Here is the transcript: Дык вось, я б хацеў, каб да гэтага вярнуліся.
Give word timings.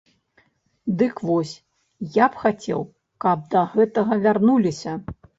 Дык 1.01 1.15
вось, 1.29 1.49
я 2.15 2.25
б 2.35 2.41
хацеў, 2.43 2.81
каб 3.25 3.43
да 3.51 3.61
гэтага 3.75 4.17
вярнуліся. 4.25 4.95